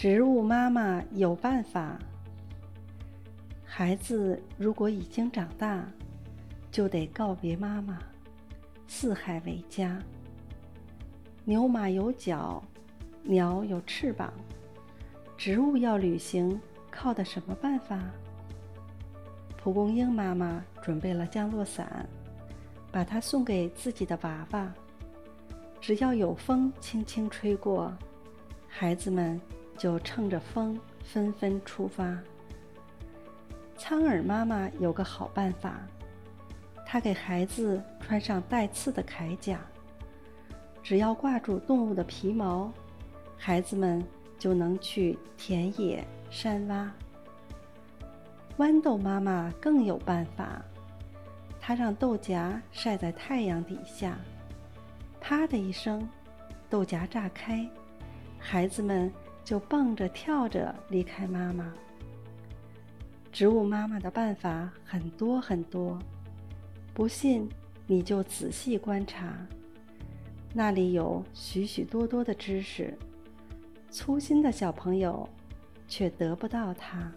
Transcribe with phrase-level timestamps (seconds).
[0.00, 1.98] 植物妈妈有办法。
[3.66, 5.86] 孩子如果已经长大，
[6.72, 7.98] 就得告别妈妈，
[8.86, 10.00] 四海为家。
[11.44, 12.64] 牛马有脚，
[13.24, 14.32] 鸟有翅膀，
[15.36, 16.58] 植物要旅行，
[16.90, 18.00] 靠的什么办法？
[19.58, 22.08] 蒲公英妈妈准备了降落伞，
[22.90, 24.72] 把它送给自己的娃娃。
[25.78, 27.94] 只要有风轻轻吹过，
[28.66, 29.38] 孩子们。
[29.80, 32.14] 就乘着风纷纷出发。
[33.78, 35.80] 苍耳妈妈有个好办法，
[36.84, 39.58] 她给孩子穿上带刺的铠甲，
[40.82, 42.70] 只要挂住动物的皮毛，
[43.38, 44.04] 孩子们
[44.38, 46.90] 就能去田野山洼。
[48.58, 50.62] 豌豆妈妈更有办法，
[51.58, 54.18] 她让豆荚晒在太阳底下，
[55.22, 56.06] 啪的一声，
[56.68, 57.66] 豆荚炸开，
[58.38, 59.10] 孩子们。
[59.50, 61.74] 就蹦着跳着离开妈妈。
[63.32, 65.98] 植物妈妈的办法很多很多，
[66.94, 67.48] 不信
[67.84, 69.36] 你就仔细观察，
[70.54, 72.96] 那里有许许多多的知识，
[73.90, 75.28] 粗心的小朋友
[75.88, 77.10] 却得不到它。